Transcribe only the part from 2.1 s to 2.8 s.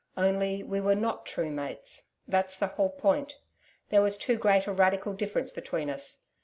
that's the